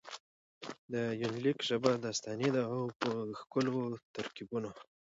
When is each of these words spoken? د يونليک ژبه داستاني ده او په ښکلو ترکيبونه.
د 0.91 0.93
يونليک 1.21 1.57
ژبه 1.69 1.91
داستاني 2.05 2.49
ده 2.55 2.63
او 2.73 2.81
په 2.99 3.09
ښکلو 3.39 3.77
ترکيبونه. 4.15 4.69